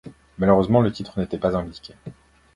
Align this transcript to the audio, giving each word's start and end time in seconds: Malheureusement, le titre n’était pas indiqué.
Malheureusement, 0.39 0.81
le 0.81 0.91
titre 0.91 1.19
n’était 1.19 1.37
pas 1.37 1.55
indiqué. 1.55 1.93